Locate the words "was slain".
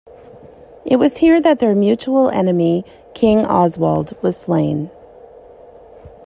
4.23-4.89